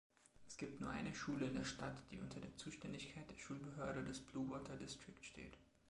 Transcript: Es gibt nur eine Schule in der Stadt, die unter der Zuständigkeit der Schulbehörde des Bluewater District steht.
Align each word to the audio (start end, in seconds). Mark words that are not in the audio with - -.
Es 0.47 0.57
gibt 0.57 0.81
nur 0.81 0.89
eine 0.89 1.13
Schule 1.13 1.45
in 1.45 1.53
der 1.53 1.63
Stadt, 1.63 1.95
die 2.09 2.17
unter 2.19 2.39
der 2.39 2.57
Zuständigkeit 2.57 3.29
der 3.29 3.37
Schulbehörde 3.37 4.03
des 4.03 4.19
Bluewater 4.19 4.75
District 4.75 5.23
steht. 5.23 5.55